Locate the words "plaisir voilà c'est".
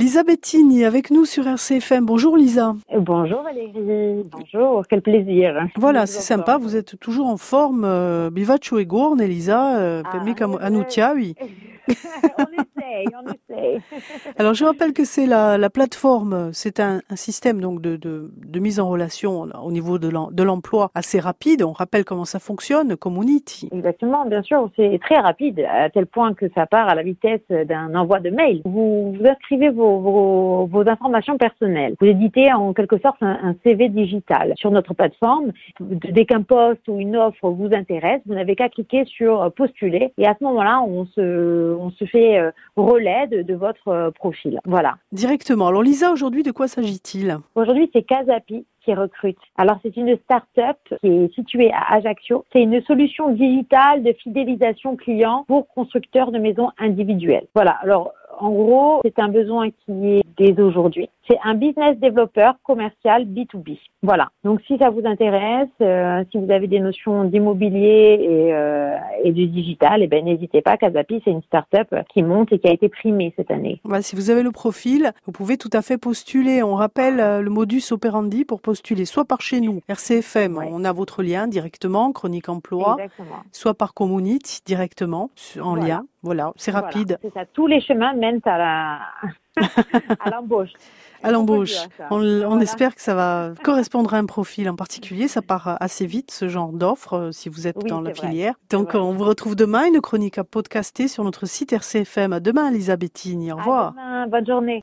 5.02-6.22